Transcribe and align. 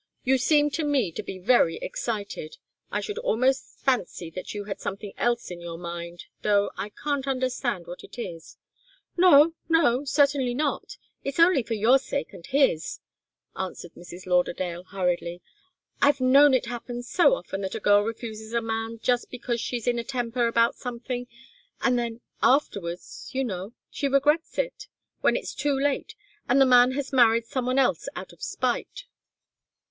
"You 0.23 0.39
seem 0.39 0.71
to 0.71 0.83
me 0.83 1.11
to 1.11 1.21
be 1.21 1.37
very 1.37 1.75
excited. 1.75 2.57
I 2.91 3.01
should 3.01 3.19
almost 3.19 3.77
fancy 3.81 4.31
that 4.31 4.51
you 4.55 4.63
had 4.63 4.81
something 4.81 5.13
else 5.15 5.51
in 5.51 5.61
your 5.61 5.77
mind, 5.77 6.25
though 6.41 6.71
I 6.75 6.89
can't 6.89 7.27
understand 7.27 7.85
what 7.85 8.03
it 8.03 8.17
is." 8.17 8.57
"No 9.15 9.53
no; 9.69 10.03
certainly 10.05 10.55
not. 10.55 10.97
It's 11.23 11.39
only 11.39 11.61
for 11.61 11.75
your 11.75 11.99
sake 11.99 12.33
and 12.33 12.43
his," 12.47 12.99
answered 13.55 13.93
Mrs. 13.93 14.25
Lauderdale, 14.25 14.85
hurriedly. 14.85 15.39
"I've 16.01 16.19
known 16.19 16.55
it 16.55 16.65
happen 16.65 17.03
so 17.03 17.35
often 17.35 17.61
that 17.61 17.75
a 17.75 17.79
girl 17.79 18.01
refuses 18.01 18.53
a 18.53 18.61
man 18.63 18.97
just 19.03 19.29
because 19.29 19.61
she's 19.61 19.85
in 19.85 19.99
a 19.99 20.03
temper 20.03 20.47
about 20.47 20.73
something, 20.77 21.27
and 21.79 21.99
then 21.99 22.21
afterwards, 22.41 23.29
you 23.33 23.43
know 23.43 23.73
she 23.91 24.07
regrets 24.07 24.57
it, 24.57 24.87
when 25.19 25.35
it's 25.35 25.53
too 25.53 25.79
late, 25.79 26.15
and 26.49 26.59
the 26.59 26.65
man 26.65 26.93
has 26.93 27.13
married 27.13 27.45
some 27.45 27.67
one 27.67 27.77
else 27.77 28.09
out 28.15 28.33
of 28.33 28.41
spite." 28.41 29.03